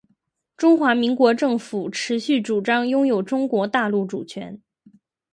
[0.57, 4.59] 中华民国政府持续主张拥有中国大陆主权